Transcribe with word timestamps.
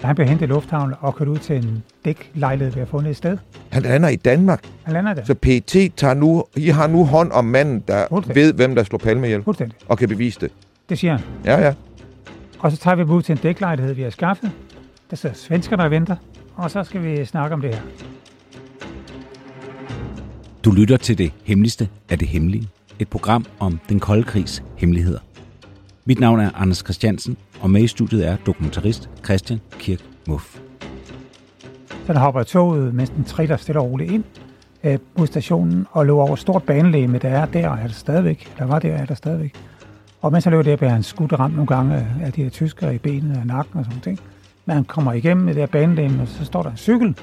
Han 0.00 0.14
bliver 0.14 0.28
hentet 0.28 0.46
i 0.46 0.48
lufthavnen 0.48 0.94
og 1.00 1.14
kørt 1.14 1.28
ud 1.28 1.38
til 1.38 1.56
en 1.56 1.82
dæklejlighed, 2.04 2.72
vi 2.74 2.78
har 2.80 2.86
fundet 2.86 3.10
et 3.10 3.16
sted. 3.16 3.38
Han 3.72 3.82
lander 3.82 4.08
i 4.08 4.16
Danmark, 4.16 4.64
Han 4.82 4.94
lander 4.94 5.14
der. 5.14 5.24
så 5.24 5.34
PET 5.34 5.92
tager 5.96 6.14
nu, 6.14 6.44
I 6.56 6.68
har 6.68 6.86
nu 6.86 7.04
hånd 7.04 7.32
om 7.32 7.44
manden, 7.44 7.84
der 7.88 8.06
Fuldstændig. 8.08 8.42
ved, 8.42 8.52
hvem 8.52 8.74
der 8.74 8.82
slår 8.84 8.98
Palme 8.98 9.26
ihjel, 9.26 9.42
Fuldstændig. 9.42 9.78
og 9.88 9.98
kan 9.98 10.08
bevise 10.08 10.40
det. 10.40 10.50
Det 10.88 10.98
siger 10.98 11.16
han. 11.16 11.20
Ja, 11.44 11.60
ja. 11.60 11.74
Og 12.58 12.70
så 12.72 12.76
tager 12.78 12.94
vi 12.94 13.02
ud 13.02 13.22
til 13.22 13.32
en 13.32 13.38
dæklejlighed, 13.42 13.94
vi 13.94 14.02
har 14.02 14.10
skaffet. 14.10 14.50
Der 15.10 15.16
sidder 15.16 15.34
svensker, 15.36 15.76
der 15.76 15.88
venter. 15.88 16.16
Og 16.56 16.70
så 16.70 16.84
skal 16.84 17.02
vi 17.04 17.24
snakke 17.24 17.54
om 17.54 17.60
det 17.60 17.74
her. 17.74 17.80
Du 20.64 20.70
lytter 20.70 20.96
til 20.96 21.18
det 21.18 21.32
hemmeligste 21.44 21.88
af 22.08 22.18
det 22.18 22.28
hemmelige. 22.28 22.68
Et 22.98 23.08
program 23.08 23.44
om 23.58 23.80
den 23.88 24.00
kolde 24.00 24.22
krigs 24.22 24.62
hemmeligheder. 24.76 25.18
Mit 26.04 26.20
navn 26.20 26.40
er 26.40 26.50
Anders 26.54 26.78
Christiansen, 26.78 27.36
og 27.60 27.70
med 27.70 27.82
i 27.82 27.86
studiet 27.86 28.28
er 28.28 28.36
dokumentarist 28.46 29.10
Christian 29.24 29.60
Kirk 29.78 30.00
Muff. 30.28 30.58
Så 32.06 32.12
der 32.12 32.18
hopper 32.18 32.42
toget, 32.42 32.94
mens 32.94 33.10
den 33.10 33.24
triller 33.24 33.56
stille 33.56 33.80
og 33.80 33.90
roligt 33.90 34.10
ind 34.12 34.24
øh, 34.84 34.98
mod 35.18 35.26
stationen 35.26 35.86
og 35.90 36.06
løber 36.06 36.20
over 36.22 36.32
et 36.32 36.38
stort 36.38 36.62
banelæme, 36.62 37.18
der 37.18 37.28
er 37.28 37.46
der, 37.46 37.68
er 37.68 37.86
der 37.86 37.92
stadigvæk. 37.94 38.52
Der 38.58 38.64
var 38.64 38.78
der, 38.78 38.92
er 38.94 39.04
der 39.06 39.14
stadigvæk. 39.14 39.54
Og 40.20 40.32
mens 40.32 40.44
han 40.44 40.50
løber 40.50 40.62
der, 40.62 40.76
bliver 40.76 40.90
han 40.90 41.02
skudt 41.02 41.32
ramt 41.32 41.54
nogle 41.54 41.66
gange 41.66 42.06
af- 42.22 42.32
de 42.32 42.42
her 42.42 42.50
tyskere 42.50 42.94
i 42.94 42.98
benet 42.98 43.36
og 43.36 43.46
nakken 43.46 43.78
og 43.78 43.84
sådan 43.84 44.00
ting. 44.00 44.18
Men 44.66 44.74
han 44.74 44.84
kommer 44.84 45.12
igennem 45.12 45.46
det 45.46 45.56
der 45.56 45.66
banelæme, 45.66 46.22
og 46.22 46.28
så 46.28 46.44
står 46.44 46.62
der 46.62 46.70
en 46.70 46.76
cykel, 46.76 47.16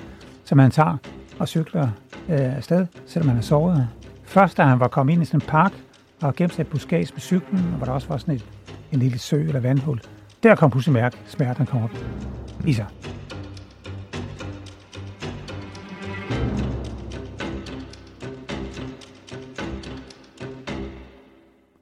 som 0.45 0.59
han 0.59 0.71
tager 0.71 0.97
og 1.39 1.47
cykler 1.47 1.89
øh, 2.30 2.55
afsted, 2.58 2.85
selvom 3.05 3.30
han 3.30 3.38
er 3.38 3.41
sovet. 3.41 3.88
Først 4.23 4.58
da 4.58 4.61
han 4.63 4.80
var 4.80 4.88
kommet 4.88 5.13
ind 5.13 5.21
i 5.21 5.25
sådan 5.25 5.38
en 5.38 5.45
park 5.47 5.73
og 6.21 6.35
gemt 6.35 6.53
sig 6.53 6.61
et 6.61 6.67
buskage 6.67 7.08
med 7.13 7.21
cyklen, 7.21 7.59
og 7.71 7.77
hvor 7.77 7.85
der 7.85 7.93
også 7.93 8.08
var 8.08 8.17
sådan 8.17 8.35
et, 8.35 8.45
en 8.91 8.99
lille 8.99 9.17
sø 9.19 9.41
eller 9.41 9.59
vandhul, 9.59 9.99
der 10.43 10.55
kom 10.55 10.71
pludselig 10.71 10.93
mærke, 10.93 11.17
smerten 11.25 11.66
kom 11.66 11.83
op 11.83 11.91
i 12.67 12.73
sig. 12.73 12.85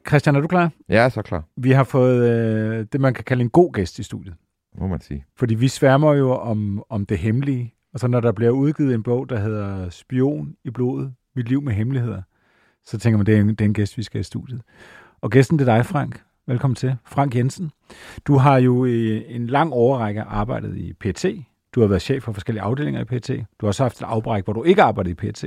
Christian, 0.07 0.35
er 0.35 0.39
du 0.39 0.47
klar? 0.47 0.71
Er 0.87 1.09
så 1.09 1.21
klar, 1.21 1.43
Vi 1.57 1.71
har 1.71 1.83
fået 1.83 2.29
øh, 2.29 2.85
det, 2.91 3.01
man 3.01 3.13
kan 3.13 3.23
kalde 3.23 3.41
en 3.41 3.49
god 3.49 3.73
gæst 3.73 3.99
i 3.99 4.03
studiet. 4.03 4.35
må 4.77 4.87
man 4.87 5.01
sige. 5.01 5.25
Fordi 5.37 5.55
vi 5.55 5.67
sværmer 5.67 6.13
jo 6.13 6.31
om, 6.31 6.83
om 6.89 7.05
det 7.05 7.17
hemmelige. 7.17 7.73
Og 7.93 7.99
så 7.99 8.07
når 8.07 8.19
der 8.19 8.31
bliver 8.31 8.51
udgivet 8.51 8.93
en 8.93 9.03
bog, 9.03 9.29
der 9.29 9.39
hedder 9.39 9.89
Spion 9.89 10.55
i 10.63 10.69
blodet, 10.69 11.13
mit 11.35 11.49
liv 11.49 11.61
med 11.61 11.73
hemmeligheder, 11.73 12.21
så 12.85 12.97
tænker 12.97 13.17
man, 13.17 13.25
det 13.25 13.35
er 13.35 13.41
en, 13.41 13.49
det 13.49 13.61
er 13.61 13.65
en 13.65 13.73
gæst, 13.73 13.97
vi 13.97 14.03
skal 14.03 14.17
have 14.17 14.21
i 14.21 14.23
studiet. 14.23 14.61
Og 15.21 15.31
gæsten 15.31 15.59
det 15.59 15.67
er 15.67 15.75
dig, 15.75 15.85
Frank. 15.85 16.21
Velkommen 16.47 16.75
til. 16.75 16.95
Frank 17.05 17.35
Jensen. 17.35 17.71
Du 18.25 18.37
har 18.37 18.57
jo 18.57 18.85
i 18.85 19.33
en 19.35 19.47
lang 19.47 19.73
overrække 19.73 20.21
arbejdet 20.21 20.77
i 20.77 20.93
PT. 20.93 21.25
Du 21.75 21.81
har 21.81 21.87
været 21.87 22.01
chef 22.01 22.23
for 22.23 22.31
forskellige 22.31 22.61
afdelinger 22.63 23.01
i 23.01 23.03
PT. 23.05 23.29
Du 23.29 23.65
har 23.65 23.67
også 23.67 23.83
haft 23.83 23.97
et 24.01 24.05
afbræk, 24.05 24.43
hvor 24.43 24.53
du 24.53 24.63
ikke 24.63 24.81
arbejder 24.81 25.09
i 25.11 25.13
PT. 25.13 25.45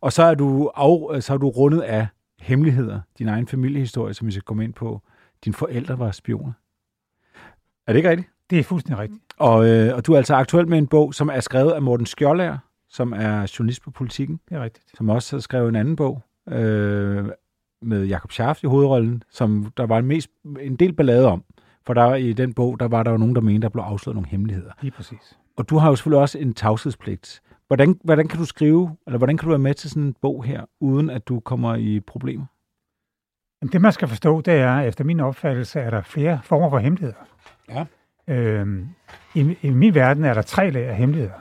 Og 0.00 0.12
så 0.12 0.22
er 0.22 0.34
du, 0.34 0.70
af, 0.76 1.22
så 1.22 1.34
er 1.34 1.38
du 1.38 1.48
rundet 1.48 1.80
af 1.80 2.06
hemmeligheder. 2.40 3.00
Din 3.18 3.28
egen 3.28 3.46
familiehistorie, 3.46 4.14
som 4.14 4.26
vi 4.26 4.32
skal 4.32 4.42
komme 4.42 4.64
ind 4.64 4.72
på. 4.74 5.02
Dine 5.44 5.54
forældre 5.54 5.98
var 5.98 6.10
spioner. 6.10 6.52
Er 7.86 7.92
det 7.92 7.96
ikke 7.96 8.10
rigtigt? 8.10 8.28
Det 8.50 8.58
er 8.58 8.62
fuldstændig 8.64 8.98
rigtigt. 8.98 9.22
Og, 9.38 9.68
øh, 9.68 9.94
og 9.96 10.06
du 10.06 10.12
er 10.12 10.16
altså 10.16 10.34
aktuel 10.34 10.68
med 10.68 10.78
en 10.78 10.86
bog, 10.86 11.14
som 11.14 11.28
er 11.28 11.40
skrevet 11.40 11.72
af 11.72 11.82
Morten 11.82 12.06
Skjoldager, 12.06 12.58
som 12.88 13.12
er 13.12 13.52
journalist 13.58 13.82
på 13.82 13.90
Politiken, 13.90 14.40
Det 14.48 14.56
er 14.56 14.62
rigtigt. 14.64 14.86
som 14.96 15.08
også 15.08 15.36
har 15.36 15.40
skrevet 15.40 15.68
en 15.68 15.76
anden 15.76 15.96
bog 15.96 16.22
øh, 16.48 17.28
med 17.82 18.04
Jakob 18.04 18.32
Scharf 18.32 18.64
i 18.64 18.66
hovedrollen, 18.66 19.22
som 19.30 19.72
der 19.76 19.86
var 19.86 19.98
en, 19.98 20.06
mest, 20.06 20.30
en 20.60 20.76
del 20.76 20.92
ballade 20.92 21.26
om. 21.26 21.44
For 21.86 21.94
der 21.94 22.14
i 22.14 22.32
den 22.32 22.54
bog, 22.54 22.80
der 22.80 22.88
var 22.88 23.02
der 23.02 23.10
jo 23.10 23.16
nogen, 23.16 23.34
der 23.34 23.40
mente, 23.40 23.64
der 23.64 23.68
blev 23.68 23.82
afsløret 23.82 24.14
nogle 24.14 24.28
hemmeligheder. 24.28 24.70
Lige 24.80 24.92
præcis. 24.92 25.38
Og 25.56 25.70
du 25.70 25.78
har 25.78 25.88
jo 25.88 25.96
selvfølgelig 25.96 26.20
også 26.20 26.38
en 26.38 26.54
tavshedspligt. 26.54 27.42
Hvordan, 27.66 28.00
hvordan 28.04 28.28
kan 28.28 28.38
du 28.38 28.44
skrive, 28.44 28.96
eller 29.06 29.18
hvordan 29.18 29.36
kan 29.36 29.46
du 29.46 29.50
være 29.50 29.58
med 29.58 29.74
til 29.74 29.90
sådan 29.90 30.02
en 30.02 30.16
bog 30.22 30.44
her, 30.44 30.64
uden 30.80 31.10
at 31.10 31.28
du 31.28 31.40
kommer 31.40 31.74
i 31.74 32.00
problemer? 32.00 32.46
Det, 33.72 33.80
man 33.80 33.92
skal 33.92 34.08
forstå, 34.08 34.40
det 34.40 34.54
er, 34.54 34.80
efter 34.80 35.04
min 35.04 35.20
opfattelse, 35.20 35.80
er 35.80 35.90
der 35.90 36.02
flere 36.02 36.40
former 36.44 36.70
for 36.70 36.78
hemmeligheder. 36.78 37.18
Ja. 37.68 37.84
Øhm, 38.28 38.88
i, 39.34 39.56
I 39.62 39.70
min 39.70 39.94
verden 39.94 40.24
er 40.24 40.34
der 40.34 40.42
tre 40.42 40.70
lag 40.70 40.88
af 40.88 40.96
hemmeligheder. 40.96 41.34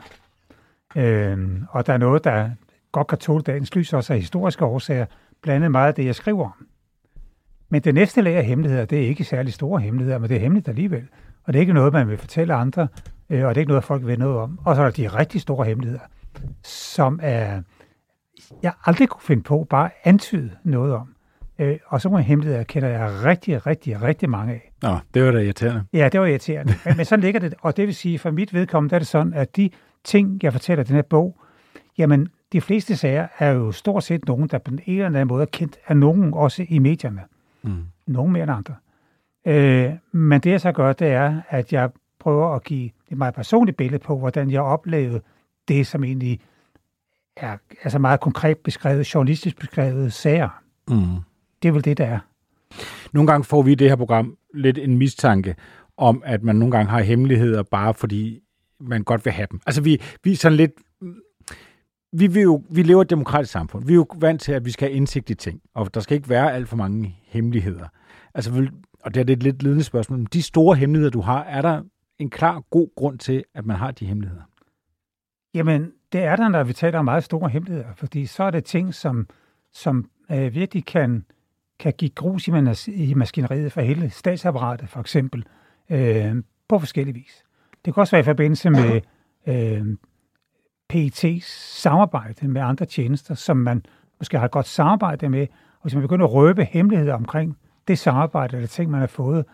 Øhm, 0.96 1.63
og 1.69 1.88
der 1.88 1.94
er 1.94 1.97
noget, 1.97 2.23
der 2.23 2.50
godt 2.91 3.07
kan 3.07 3.17
tåle 3.17 3.44
dagens 3.44 3.75
lys, 3.75 3.94
også 3.94 4.13
af 4.13 4.19
historiske 4.19 4.66
årsager, 4.66 5.06
blandt 5.46 5.56
andet 5.56 5.72
meget 5.72 5.88
af 5.88 5.96
det, 5.96 6.06
jeg 6.06 6.16
skriver 6.16 6.46
om. 6.46 6.68
Men 7.70 7.82
det 7.82 7.94
næste 7.94 8.22
lag 8.22 8.36
af 8.36 8.46
hemmeligheder, 8.46 8.86
det 8.86 9.04
er 9.04 9.08
ikke 9.08 9.24
særlig 9.24 9.54
store 9.54 9.82
hemmeligheder, 9.82 10.18
men 10.18 10.30
det 10.30 10.36
er 10.36 10.42
hemmeligt 10.42 10.68
alligevel. 10.68 11.08
Og 11.44 11.54
det 11.54 11.60
er 11.60 11.62
ikke 11.62 11.74
noget, 11.74 11.94
man 11.94 12.08
vil 12.08 12.18
fortælle 12.18 12.54
andre, 12.54 12.88
øh, 13.30 13.46
og 13.46 13.56
det 13.56 13.58
er 13.58 13.62
ikke 13.62 13.70
noget, 13.70 13.84
folk 13.84 14.06
ved 14.06 14.18
noget 14.18 14.38
om. 14.38 14.60
Og 14.66 14.76
så 14.76 14.82
er 14.82 14.86
der 14.86 14.92
de 14.92 15.08
rigtig 15.08 15.42
store 15.42 15.66
hemmeligheder, 15.66 16.04
som 16.64 17.20
er, 17.24 17.62
jeg 18.64 18.74
aldrig 18.86 19.10
kunne 19.10 19.22
finde 19.22 19.44
på 19.44 19.68
bare 19.70 19.90
antyde 20.04 20.52
noget 20.64 20.94
om. 20.94 21.16
Øh, 21.60 21.78
og 21.88 22.02
så 22.02 22.10
nogle 22.10 22.24
hemmeligheder 22.24 22.64
kender 22.64 22.90
jeg 22.90 23.24
rigtig, 23.24 23.66
rigtig, 23.66 24.02
rigtig 24.02 24.30
mange 24.30 24.54
af. 24.54 24.72
Nå, 24.82 24.98
det 25.14 25.26
var 25.26 25.32
da 25.32 25.40
irriterende. 25.40 25.84
Ja, 25.94 26.10
det 26.12 26.20
var 26.20 26.26
irriterende. 26.26 26.74
Men, 26.86 26.98
men 26.98 27.06
så 27.06 27.18
ligger 27.18 27.40
det, 27.40 27.54
og 27.62 27.78
det 27.78 27.88
vil 27.88 27.96
sige, 27.96 28.20
for 28.20 28.32
mit 28.32 28.54
vedkommende, 28.54 28.90
der 28.90 28.96
er 28.96 29.00
det 29.00 29.08
sådan, 29.08 29.34
at 29.34 29.56
de 29.56 29.70
ting, 30.04 30.40
jeg 30.44 30.52
fortæller 30.52 30.84
i 30.84 30.88
den 30.88 30.96
her 30.96 31.04
bog, 31.10 31.38
jamen, 31.98 32.30
de 32.56 32.62
fleste 32.62 32.98
sager 32.98 33.28
er 33.40 33.52
jo 33.52 33.72
stort 33.72 34.04
set 34.04 34.28
nogen, 34.28 34.48
der 34.48 34.58
på 34.58 34.72
den 34.72 34.80
ene 34.86 34.96
eller 34.96 35.06
anden 35.20 35.28
måde 35.28 35.42
er 35.42 35.46
kendt 35.46 35.78
af 35.88 35.98
nogen, 35.98 36.34
også 36.34 36.66
i 36.70 36.80
medierne. 36.80 37.22
Mm. 37.64 37.84
Nogle 38.08 38.34
mere 38.34 38.44
end 38.44 38.52
andre. 38.52 38.76
Øh, 39.48 39.94
men 40.12 40.42
det 40.42 40.52
jeg 40.52 40.62
så 40.62 40.72
gør, 40.72 40.94
det 40.94 41.08
er, 41.08 41.42
at 41.50 41.74
jeg 41.74 41.90
prøver 42.20 42.56
at 42.56 42.64
give 42.64 42.90
et 43.10 43.18
meget 43.18 43.34
personligt 43.34 43.78
billede 43.78 44.04
på, 44.04 44.18
hvordan 44.18 44.52
jeg 44.52 44.62
oplevede 44.62 45.22
det, 45.68 45.88
som 45.88 46.04
egentlig 46.04 46.40
er 47.38 47.58
altså 47.84 48.00
meget 48.00 48.20
konkret 48.20 48.58
beskrevet, 48.58 49.14
journalistisk 49.14 49.60
beskrevet 49.60 50.14
sager. 50.14 50.62
Mm. 50.88 51.22
Det 51.62 51.68
er 51.68 51.72
vel 51.74 51.86
det, 51.86 51.98
der 51.98 52.06
er. 52.06 52.20
Nogle 53.14 53.28
gange 53.28 53.44
får 53.44 53.62
vi 53.62 53.72
i 53.72 53.76
det 53.76 53.90
her 53.90 53.96
program 53.96 54.38
lidt 54.54 54.78
en 54.78 54.98
mistanke 54.98 55.56
om, 55.98 56.24
at 56.26 56.44
man 56.44 56.56
nogle 56.56 56.72
gange 56.72 56.90
har 56.92 57.02
hemmeligheder, 57.02 57.64
bare 57.64 57.94
fordi 57.94 58.42
man 58.80 59.04
godt 59.04 59.26
vil 59.26 59.34
have 59.34 59.48
dem. 59.52 59.60
Altså 59.66 59.82
vi, 59.82 60.02
vi 60.24 60.32
er 60.32 60.36
sådan 60.36 60.58
lidt... 60.58 60.72
Vi, 62.18 62.28
vil 62.28 62.42
jo, 62.44 62.64
vi 62.70 62.84
lever 62.84 63.02
i 63.02 63.03
et 63.03 63.09
demokratisk 63.09 63.52
samfund. 63.53 63.86
Vi 63.86 63.92
er 63.94 63.96
jo 63.96 64.06
vant 64.16 64.42
til, 64.42 64.52
at 64.52 64.66
vi 64.66 64.72
skal 64.72 64.88
have 64.88 64.96
indsigt 64.98 65.30
i 65.30 65.36
ting, 65.36 65.62
og 65.74 65.94
der 65.94 66.00
skal 66.00 66.16
ikke 66.16 66.30
være 66.30 66.53
alt 66.53 66.70
for 66.70 66.76
mange 66.78 67.16
hemmeligheder. 67.24 67.88
Altså, 68.34 68.52
vil- 68.52 68.72
og 69.03 69.14
det 69.14 69.30
er 69.30 69.34
et 69.34 69.44
lidt 69.44 69.64
ledende 69.64 69.84
spørgsmål. 69.84 70.20
Men 70.20 70.28
de 70.34 70.42
store 70.42 70.76
hemmeligheder, 70.76 71.12
du 71.12 71.22
har, 71.22 71.44
er 71.44 71.62
der 71.62 71.81
en 72.20 72.30
klar, 72.30 72.59
god 72.59 72.88
grund 72.96 73.20
til, 73.20 73.44
at 73.53 73.66
man 73.66 73.78
har 73.78 73.92
de 73.92 74.06
hemmeligheder? 74.06 74.42
Jamen, 75.53 75.92
det 76.12 76.24
er 76.24 76.36
der, 76.36 76.50
når 76.50 76.64
vi 76.64 76.74
taler 76.74 77.00
om 77.00 77.06
meget 77.06 77.24
store 77.24 77.50
hemmeligheder, 77.50 77.94
fordi 77.96 78.26
så 78.26 78.44
er 78.44 78.52
det 78.52 78.64
ting, 78.64 78.94
som, 78.94 79.28
som 79.74 80.09
øh, 80.32 80.53
virkelig 80.56 80.86
kan, 80.86 81.26
kan 81.80 81.94
give 81.97 82.09
grus 82.09 82.47
i, 82.47 82.52
manas- 82.52 82.92
i 82.92 83.14
maskineriet 83.14 83.72
for 83.72 83.82
hele 83.82 84.09
statsapparatet, 84.09 84.90
for 84.90 85.00
eksempel, 85.00 85.46
øh, 85.90 86.36
på 86.68 86.80
forskellige 86.80 87.16
vis. 87.16 87.44
Det 87.85 87.94
kan 87.94 88.02
også 88.02 88.12
være 88.12 88.22
i 88.22 88.23
forbindelse 88.23 88.70
med 88.70 89.02
øh, 89.47 89.97
PET's 90.93 91.46
samarbejde 91.79 92.47
med 92.47 92.61
andre 92.61 92.85
tjenester, 92.85 93.35
som 93.35 93.58
man 93.58 93.85
måske 94.20 94.37
har 94.37 94.46
et 94.46 94.52
godt 94.52 94.67
samarbejde 94.67 95.29
med, 95.29 95.47
og 95.73 95.82
hvis 95.82 95.93
man 95.93 96.02
begynder 96.02 96.26
at 96.26 96.34
røbe 96.34 96.64
hemmeligheder 96.66 97.14
omkring 97.14 97.58
det 97.87 97.99
samarbejde 97.99 98.55
eller 98.55 98.67
ting, 98.67 98.91
man 98.91 98.99
har 98.99 99.08
fået, 99.08 99.46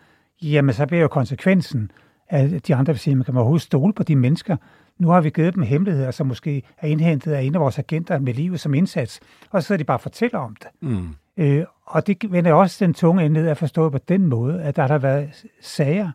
jamen 0.42 0.74
så 0.74 0.86
bliver 0.86 1.02
jo 1.02 1.08
konsekvensen, 1.08 1.90
at 2.28 2.66
de 2.66 2.74
andre 2.74 2.92
vil 2.92 3.00
sige, 3.00 3.12
at 3.12 3.16
man 3.16 3.24
kan 3.24 3.36
overhovedet 3.36 3.62
stole 3.62 3.92
på 3.92 4.02
de 4.02 4.16
mennesker. 4.16 4.56
Nu 4.98 5.08
har 5.08 5.20
vi 5.20 5.30
givet 5.30 5.54
dem 5.54 5.62
hemmeligheder, 5.62 6.10
som 6.10 6.26
måske 6.26 6.62
er 6.78 6.86
indhentet 6.86 7.32
af 7.32 7.42
en 7.42 7.54
af 7.54 7.60
vores 7.60 7.78
agenter 7.78 8.18
med 8.18 8.34
livet 8.34 8.60
som 8.60 8.74
indsats, 8.74 9.20
og 9.50 9.62
så 9.62 9.66
sidder 9.66 9.78
de 9.78 9.84
bare 9.84 9.96
og 9.96 10.00
fortæller 10.00 10.38
om 10.38 10.56
det. 10.56 10.68
Mm. 10.80 11.08
Øh, 11.36 11.64
og 11.86 12.06
det 12.06 12.32
vender 12.32 12.52
også 12.52 12.84
den 12.84 12.94
tunge 12.94 13.24
ende 13.24 13.50
at 13.50 13.58
forstå 13.58 13.90
på 13.90 13.98
den 13.98 14.26
måde, 14.26 14.62
at 14.62 14.76
der 14.76 14.86
har 14.86 14.98
været 14.98 15.44
sager, 15.60 16.10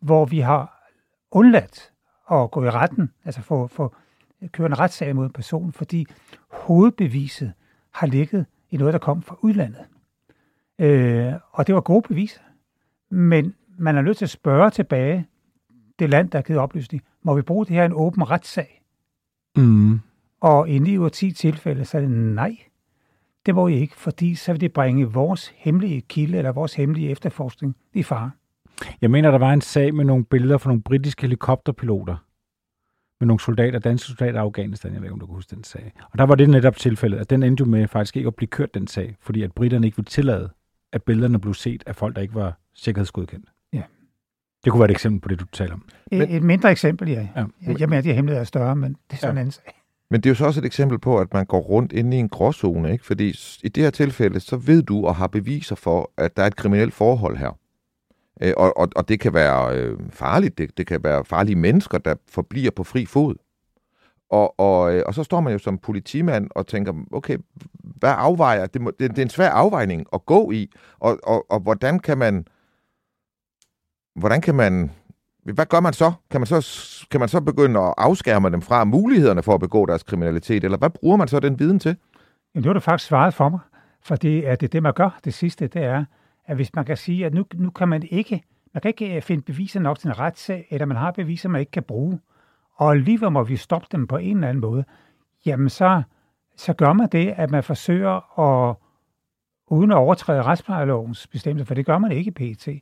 hvor 0.00 0.24
vi 0.24 0.40
har 0.40 0.88
undladt 1.30 1.90
at 2.30 2.50
gå 2.50 2.64
i 2.64 2.70
retten, 2.70 3.10
altså 3.24 3.42
få, 3.42 3.66
få 3.66 3.94
køre 4.46 4.66
en 4.66 4.78
retssag 4.78 5.16
mod 5.16 5.24
en 5.24 5.32
person, 5.32 5.72
fordi 5.72 6.06
hovedbeviset 6.50 7.52
har 7.94 8.06
ligget 8.06 8.46
i 8.70 8.76
noget, 8.76 8.92
der 8.92 8.98
kom 8.98 9.22
fra 9.22 9.36
udlandet. 9.40 9.84
Øh, 10.78 11.32
og 11.52 11.66
det 11.66 11.74
var 11.74 11.80
gode 11.80 12.02
beviser. 12.08 12.40
Men 13.10 13.54
man 13.78 13.96
er 13.96 14.02
nødt 14.02 14.16
til 14.16 14.24
at 14.24 14.30
spørge 14.30 14.70
tilbage 14.70 15.26
det 15.98 16.10
land, 16.10 16.30
der 16.30 16.38
har 16.38 16.42
givet 16.42 16.60
oplysning, 16.60 17.02
må 17.22 17.34
vi 17.34 17.42
bruge 17.42 17.66
det 17.66 17.74
her 17.74 17.82
i 17.82 17.86
en 17.86 17.92
åben 17.92 18.30
retssag? 18.30 18.82
Mm. 19.56 20.00
Og 20.40 20.68
i 20.68 20.78
9 20.78 20.98
ud 20.98 21.04
af 21.04 21.12
10 21.12 21.32
tilfælde, 21.32 21.84
så 21.84 21.96
er 21.96 22.00
det 22.00 22.10
nej. 22.10 22.56
Det 23.46 23.54
må 23.54 23.68
I 23.68 23.74
ikke, 23.74 23.96
fordi 23.96 24.34
så 24.34 24.52
vil 24.52 24.60
det 24.60 24.72
bringe 24.72 25.04
vores 25.04 25.52
hemmelige 25.56 26.00
kilde 26.00 26.38
eller 26.38 26.52
vores 26.52 26.74
hemmelige 26.74 27.10
efterforskning 27.10 27.76
i 27.94 28.02
fare. 28.02 28.30
Jeg 29.00 29.10
mener, 29.10 29.30
der 29.30 29.38
var 29.38 29.52
en 29.52 29.60
sag 29.60 29.94
med 29.94 30.04
nogle 30.04 30.24
billeder 30.24 30.58
fra 30.58 30.70
nogle 30.70 30.82
britiske 30.82 31.22
helikopterpiloter. 31.22 32.16
Med 33.20 33.26
nogle 33.26 33.40
soldater, 33.40 33.78
danske 33.78 34.06
soldater 34.06 34.34
i 34.38 34.42
Afghanistan. 34.42 34.92
Jeg 34.92 35.00
ved 35.00 35.06
ikke, 35.06 35.12
om 35.12 35.20
du 35.20 35.26
kan 35.26 35.34
huske 35.34 35.54
den 35.56 35.64
sag. 35.64 35.92
Og 36.12 36.18
der 36.18 36.24
var 36.24 36.34
det 36.34 36.50
netop 36.50 36.76
tilfældet, 36.76 37.18
at 37.18 37.30
den 37.30 37.42
endte 37.42 37.60
jo 37.60 37.66
med 37.70 37.88
faktisk 37.88 38.16
ikke 38.16 38.26
at 38.26 38.34
blive 38.34 38.48
kørt, 38.48 38.74
den 38.74 38.86
sag. 38.86 39.16
Fordi 39.20 39.42
at 39.42 39.52
britterne 39.52 39.86
ikke 39.86 39.96
ville 39.96 40.08
tillade, 40.08 40.50
at 40.92 41.02
billederne 41.02 41.38
blev 41.40 41.54
set 41.54 41.82
af 41.86 41.96
folk, 41.96 42.16
der 42.16 42.22
ikke 42.22 42.34
var 42.34 42.58
sikkerhedsgodkendt. 42.74 43.48
Ja. 43.72 43.82
Det 44.64 44.72
kunne 44.72 44.80
være 44.80 44.88
et 44.90 44.94
eksempel 44.94 45.20
på 45.20 45.28
det, 45.28 45.40
du 45.40 45.44
taler 45.52 45.72
om. 45.74 45.84
Et, 46.12 46.18
Men- 46.18 46.30
et 46.30 46.42
mindre 46.42 46.70
eksempel, 46.70 47.08
ja. 47.08 47.28
Ja. 47.36 47.44
Jeg, 47.66 47.80
jeg 47.80 47.88
mener, 47.88 47.98
at 47.98 48.04
de 48.04 48.08
her 48.08 48.14
hemmeligheder 48.14 48.40
er 48.40 48.44
større, 48.44 48.76
men 48.76 48.92
det 49.10 49.16
er 49.16 49.16
sådan 49.16 49.28
Ja. 49.28 49.32
en 49.32 49.38
anden 49.38 49.52
sag. 49.52 49.74
Men 50.10 50.20
det 50.20 50.26
er 50.26 50.30
jo 50.30 50.34
så 50.34 50.46
også 50.46 50.60
et 50.60 50.66
eksempel 50.66 50.98
på, 50.98 51.18
at 51.18 51.32
man 51.32 51.46
går 51.46 51.58
rundt 51.60 51.92
inde 51.92 52.16
i 52.16 52.20
en 52.20 52.28
gråzone, 52.28 52.92
ikke? 52.92 53.04
Fordi 53.06 53.34
i 53.62 53.68
det 53.68 53.82
her 53.82 53.90
tilfælde, 53.90 54.40
så 54.40 54.56
ved 54.56 54.82
du 54.82 55.06
og 55.06 55.16
har 55.16 55.26
beviser 55.26 55.76
for, 55.76 56.10
at 56.16 56.36
der 56.36 56.42
er 56.42 56.46
et 56.46 56.56
kriminelt 56.56 56.94
forhold 56.94 57.36
her. 57.36 57.58
Øh, 58.42 58.52
Og, 58.56 58.78
og, 58.78 58.88
og 58.96 59.08
det 59.08 59.20
kan 59.20 59.34
være 59.34 59.76
øh, 59.76 59.98
farligt. 60.10 60.58
Det, 60.58 60.78
det 60.78 60.86
kan 60.86 61.04
være 61.04 61.24
farlige 61.24 61.56
mennesker, 61.56 61.98
der 61.98 62.14
forbliver 62.28 62.70
på 62.70 62.84
fri 62.84 63.06
fod. 63.06 63.34
Og, 64.30 64.60
og, 64.60 64.94
øh, 64.94 65.02
og 65.06 65.14
så 65.14 65.22
står 65.24 65.40
man 65.40 65.52
jo 65.52 65.58
som 65.58 65.78
politimand 65.78 66.50
og 66.54 66.66
tænker, 66.66 66.92
okay, 67.12 67.38
hvad 67.82 68.14
afvejer? 68.16 68.66
Det, 68.66 68.80
må, 68.80 68.90
det, 68.90 69.10
det 69.10 69.18
er 69.18 69.22
en 69.22 69.30
svær 69.30 69.50
afvejning 69.50 70.06
at 70.12 70.26
gå 70.26 70.50
i. 70.50 70.70
Og, 70.98 71.18
og, 71.22 71.50
og 71.50 71.60
hvordan 71.60 71.98
kan 71.98 72.18
man... 72.18 72.46
Hvordan 74.14 74.40
kan 74.40 74.54
man... 74.54 74.90
Hvad 75.44 75.66
gør 75.66 75.80
man 75.80 75.92
så? 75.92 76.12
Kan 76.30 76.40
man 76.40 76.46
så, 76.46 76.66
kan 77.10 77.20
man 77.20 77.28
så 77.28 77.40
begynde 77.40 77.80
at 77.80 77.94
afskærme 77.96 78.50
dem 78.50 78.62
fra 78.62 78.84
mulighederne 78.84 79.42
for 79.42 79.54
at 79.54 79.60
begå 79.60 79.86
deres 79.86 80.02
kriminalitet? 80.02 80.64
Eller 80.64 80.78
hvad 80.78 80.90
bruger 80.90 81.16
man 81.16 81.28
så 81.28 81.40
den 81.40 81.58
viden 81.58 81.78
til? 81.78 81.96
Jamen, 82.54 82.62
det 82.62 82.66
har 82.66 82.72
du 82.72 82.80
faktisk 82.80 83.08
svaret 83.08 83.34
for 83.34 83.48
mig, 83.48 83.60
fordi 84.02 84.44
at 84.44 84.60
det, 84.60 84.72
det, 84.72 84.82
man 84.82 84.92
gør, 84.92 85.18
det 85.24 85.34
sidste, 85.34 85.66
det 85.66 85.82
er, 85.84 86.04
at 86.48 86.56
hvis 86.56 86.74
man 86.74 86.84
kan 86.84 86.96
sige, 86.96 87.26
at 87.26 87.34
nu, 87.34 87.44
nu 87.54 87.70
kan 87.70 87.88
man 87.88 88.02
ikke, 88.10 88.42
man 88.74 88.80
kan 88.80 88.88
ikke 88.88 89.16
øh, 89.16 89.22
finde 89.22 89.42
beviser 89.42 89.80
nok 89.80 89.98
til 89.98 90.08
en 90.08 90.18
retssag, 90.18 90.66
eller 90.70 90.86
man 90.86 90.96
har 90.96 91.10
beviser, 91.10 91.48
man 91.48 91.60
ikke 91.60 91.72
kan 91.72 91.82
bruge, 91.82 92.20
og 92.74 92.90
alligevel 92.92 93.30
må 93.30 93.42
vi 93.42 93.56
stoppe 93.56 93.86
dem 93.92 94.06
på 94.06 94.16
en 94.16 94.36
eller 94.36 94.48
anden 94.48 94.60
måde, 94.60 94.84
jamen 95.46 95.68
så, 95.68 96.02
så 96.56 96.72
gør 96.72 96.92
man 96.92 97.08
det, 97.08 97.34
at 97.36 97.50
man 97.50 97.62
forsøger 97.62 98.40
at, 98.40 98.76
uden 99.66 99.90
at 99.90 99.96
overtræde 99.96 100.42
retsplejelovens 100.42 101.26
bestemmelser, 101.26 101.66
for 101.66 101.74
det 101.74 101.86
gør 101.86 101.98
man 101.98 102.12
ikke 102.12 102.34
i 102.40 102.80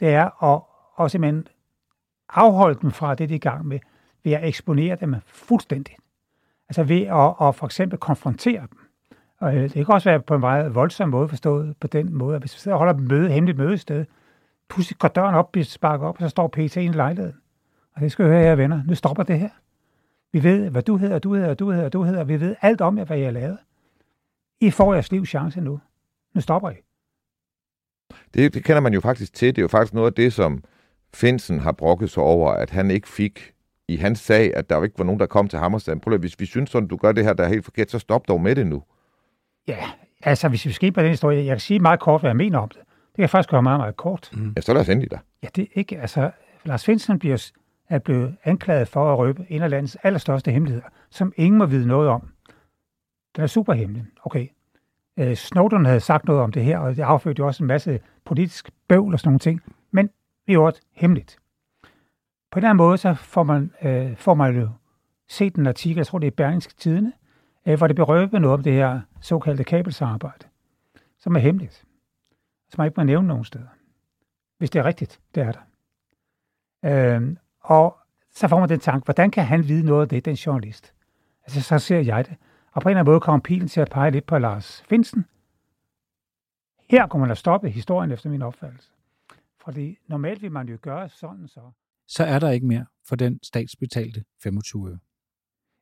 det 0.00 0.08
er 0.08 0.44
at, 0.44 0.62
at 1.04 1.10
simpelthen 1.10 1.46
afholde 2.28 2.78
dem 2.82 2.90
fra 2.90 3.14
det, 3.14 3.28
de 3.28 3.34
er 3.34 3.36
i 3.36 3.38
gang 3.38 3.66
med, 3.66 3.78
ved 4.24 4.32
at 4.32 4.48
eksponere 4.48 4.96
dem 4.96 5.14
fuldstændigt. 5.26 5.98
Altså 6.68 6.82
ved 6.82 7.02
at, 7.02 7.48
at 7.48 7.54
for 7.54 7.64
eksempel 7.64 7.98
konfrontere 7.98 8.60
dem. 8.60 8.78
Og 9.40 9.56
øh, 9.56 9.62
det 9.62 9.72
kan 9.72 9.88
også 9.88 10.10
være 10.10 10.20
på 10.20 10.34
en 10.34 10.40
meget 10.40 10.74
voldsom 10.74 11.08
måde 11.08 11.28
forstået 11.28 11.74
på 11.80 11.86
den 11.86 12.14
måde, 12.14 12.36
at 12.36 12.42
hvis 12.42 12.54
vi 12.54 12.58
sidder 12.58 12.74
og 12.74 12.78
holder 12.78 12.94
et 12.94 13.00
møde, 13.00 13.30
hemmeligt 13.30 13.58
mødested, 13.58 14.04
pludselig 14.68 14.98
går 14.98 15.08
døren 15.08 15.34
op, 15.34 15.52
bliver 15.52 15.64
sparket 15.64 16.06
op, 16.06 16.14
og 16.14 16.20
så 16.20 16.28
står 16.28 16.48
PT 16.48 16.76
i 16.76 16.88
lejligheden. 16.88 17.36
Og 17.94 18.00
det 18.00 18.12
skal 18.12 18.22
jeg 18.22 18.32
høre, 18.32 18.44
jer 18.44 18.54
venner. 18.54 18.82
Nu 18.86 18.94
stopper 18.94 19.22
det 19.22 19.38
her. 19.38 19.48
Vi 20.32 20.42
ved, 20.42 20.70
hvad 20.70 20.82
du 20.82 20.96
hedder, 20.96 21.18
du 21.18 21.34
hedder, 21.34 21.54
du 21.54 21.70
hedder, 21.70 21.88
du 21.88 22.02
hedder. 22.02 22.24
Vi 22.24 22.40
ved 22.40 22.56
alt 22.60 22.80
om 22.80 22.98
jer, 22.98 23.04
hvad 23.04 23.16
jeg 23.16 23.26
har 23.26 23.32
lavet. 23.32 23.58
I 24.60 24.70
får 24.70 24.92
jeres 24.92 25.12
livs 25.12 25.28
chance 25.28 25.60
nu. 25.60 25.80
Nu 26.34 26.40
stopper 26.40 26.70
I. 26.70 26.74
Det, 28.34 28.54
det 28.54 28.64
kender 28.64 28.80
man 28.80 28.94
jo 28.94 29.00
faktisk 29.00 29.34
til. 29.34 29.48
Det 29.48 29.58
er 29.58 29.62
jo 29.62 29.68
faktisk 29.68 29.94
noget 29.94 30.06
af 30.06 30.14
det, 30.14 30.32
som 30.32 30.64
Finsen 31.14 31.60
har 31.60 31.72
brokket 31.72 32.10
sig 32.10 32.22
over, 32.22 32.50
at 32.50 32.70
han 32.70 32.90
ikke 32.90 33.08
fik 33.08 33.52
i 33.88 33.96
hans 33.96 34.18
sag, 34.18 34.56
at 34.56 34.70
der 34.70 34.82
ikke 34.82 34.98
var 34.98 35.04
nogen, 35.04 35.20
der 35.20 35.26
kom 35.26 35.48
til 35.48 35.58
ham 35.58 35.74
og 35.74 35.80
sagde, 35.80 36.00
prøv 36.00 36.14
at, 36.14 36.20
hvis 36.20 36.40
vi 36.40 36.46
synes 36.46 36.70
sådan, 36.70 36.88
du 36.88 36.96
gør 36.96 37.12
det 37.12 37.24
her, 37.24 37.32
der 37.32 37.44
er 37.44 37.48
helt 37.48 37.64
forkert, 37.64 37.90
så 37.90 37.98
stop 37.98 38.28
dog 38.28 38.40
med 38.40 38.56
det 38.56 38.66
nu. 38.66 38.82
Ja, 39.68 39.90
altså 40.22 40.48
hvis 40.48 40.66
vi 40.66 40.72
skal 40.72 40.92
på 40.92 41.00
den 41.00 41.10
historie, 41.10 41.38
jeg 41.38 41.46
kan 41.46 41.60
sige 41.60 41.78
meget 41.78 42.00
kort, 42.00 42.20
hvad 42.20 42.30
jeg 42.30 42.36
mener 42.36 42.58
om 42.58 42.68
det. 42.68 42.78
Det 43.08 43.22
kan 43.22 43.28
faktisk 43.28 43.50
gøre 43.50 43.62
meget, 43.62 43.80
meget 43.80 43.96
kort. 43.96 44.32
Ja, 44.56 44.60
så 44.60 44.72
lad 44.72 44.80
os 44.80 44.88
endelig 44.88 45.10
da. 45.10 45.18
Ja, 45.42 45.48
det 45.56 45.62
er 45.62 45.68
ikke, 45.74 46.00
altså, 46.00 46.30
Lars 46.64 46.84
Finsen 46.84 47.18
bliver, 47.18 47.50
er 47.88 47.98
blevet 47.98 48.36
anklaget 48.44 48.88
for 48.88 49.12
at 49.12 49.18
røbe 49.18 49.46
en 49.48 49.62
af 49.62 49.70
landets 49.70 49.96
allerstørste 50.02 50.50
hemmeligheder, 50.50 50.86
som 51.10 51.32
ingen 51.36 51.58
må 51.58 51.66
vide 51.66 51.86
noget 51.86 52.08
om. 52.08 52.28
Den 53.36 53.42
er 53.42 53.46
super 53.46 53.72
hemmelig. 53.72 54.04
Okay. 54.24 54.48
Øh, 55.18 55.34
Snowden 55.34 55.84
havde 55.84 56.00
sagt 56.00 56.24
noget 56.24 56.42
om 56.42 56.52
det 56.52 56.64
her, 56.64 56.78
og 56.78 56.96
det 56.96 57.02
affødte 57.02 57.40
jo 57.40 57.46
også 57.46 57.62
en 57.62 57.66
masse 57.66 58.00
politisk 58.24 58.70
bøvl 58.88 59.12
og 59.12 59.20
sådan 59.20 59.28
nogle 59.28 59.38
ting. 59.38 59.60
Men 59.90 60.06
det 60.06 60.48
er 60.48 60.52
jo 60.52 60.64
også 60.64 60.80
hemmeligt. 60.92 61.38
På 62.50 62.58
en 62.58 62.60
eller 62.60 62.70
anden 62.70 62.76
måde, 62.76 62.98
så 62.98 63.14
får 63.14 63.42
man, 63.42 63.70
øh, 63.82 64.16
får 64.16 64.34
man 64.34 64.56
jo 64.56 64.68
set 65.28 65.54
en 65.54 65.66
artikel, 65.66 65.96
jeg 65.96 66.06
tror 66.06 66.18
det 66.18 66.26
er 66.26 66.30
Berlingske 66.30 66.74
Tidene, 66.74 67.12
øh, 67.66 67.78
hvor 67.78 67.86
det 67.86 67.96
bliver 67.96 68.38
noget 68.38 68.54
om 68.54 68.62
det 68.62 68.72
her 68.72 69.00
såkaldte 69.20 69.64
kabelsamarbejde, 69.64 70.46
som 71.18 71.36
er 71.36 71.40
hemmeligt, 71.40 71.84
som 72.68 72.80
man 72.80 72.86
ikke 72.86 73.00
må 73.00 73.04
nævne 73.04 73.28
nogen 73.28 73.44
steder. 73.44 73.68
Hvis 74.58 74.70
det 74.70 74.78
er 74.78 74.84
rigtigt, 74.84 75.20
det 75.34 75.42
er 75.42 75.52
der. 75.52 77.16
Øh, 77.16 77.36
og 77.60 77.98
så 78.30 78.48
får 78.48 78.60
man 78.60 78.68
den 78.68 78.80
tanke, 78.80 79.04
hvordan 79.04 79.30
kan 79.30 79.44
han 79.44 79.68
vide 79.68 79.86
noget 79.86 80.02
af 80.02 80.08
det, 80.08 80.24
den 80.24 80.34
journalist? 80.34 80.94
Altså, 81.44 81.62
så 81.62 81.78
ser 81.78 82.00
jeg 82.00 82.26
det. 82.26 82.36
Og 82.72 82.82
på 82.82 82.88
en 82.88 82.90
eller 82.90 83.00
anden 83.00 83.12
måde 83.12 83.20
kommer 83.20 83.40
pilen 83.40 83.68
til 83.68 83.80
at 83.80 83.90
pege 83.90 84.10
lidt 84.10 84.26
på 84.26 84.38
Lars 84.38 84.82
Finsen. 84.88 85.26
Her 86.90 87.06
kunne 87.06 87.20
man 87.20 87.28
da 87.28 87.34
stoppe 87.34 87.70
historien 87.70 88.10
efter 88.10 88.30
min 88.30 88.42
opfattelse. 88.42 88.90
Fordi 89.64 89.98
normalt 90.06 90.42
vil 90.42 90.52
man 90.52 90.68
jo 90.68 90.78
gøre 90.82 91.08
sådan 91.08 91.48
så. 91.48 91.60
så 92.06 92.24
er 92.24 92.38
der 92.38 92.50
ikke 92.50 92.66
mere 92.66 92.86
for 93.08 93.16
den 93.16 93.40
statsbetalte 93.42 94.24
25 94.42 94.90
øre. 94.90 94.98